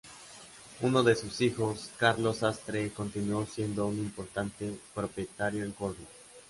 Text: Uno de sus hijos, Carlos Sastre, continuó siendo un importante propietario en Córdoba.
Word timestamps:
Uno 0.81 1.03
de 1.03 1.13
sus 1.13 1.41
hijos, 1.41 1.91
Carlos 1.97 2.37
Sastre, 2.37 2.89
continuó 2.89 3.45
siendo 3.45 3.85
un 3.85 3.99
importante 3.99 4.75
propietario 4.95 5.63
en 5.63 5.73
Córdoba. 5.73 6.07